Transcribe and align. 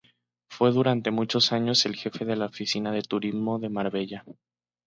Fue 0.49 0.71
durante 0.71 1.11
muchos 1.11 1.51
años 1.51 1.85
el 1.85 1.95
Jefe 1.95 2.25
de 2.25 2.35
la 2.35 2.47
oficina 2.47 2.91
de 2.91 3.03
turismo 3.03 3.59
de 3.59 3.69
Marbella. 3.69 4.25